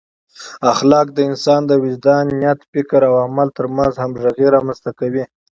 اخلاق 0.71 1.07
د 1.13 1.19
انسان 1.29 1.61
د 1.67 1.71
وجدان، 1.83 2.23
نیت، 2.39 2.59
فکر 2.73 3.01
او 3.09 3.13
عمل 3.25 3.47
ترمنځ 3.57 3.93
همغږۍ 4.03 4.47
رامنځته 4.55 4.91
کوي. 4.99 5.23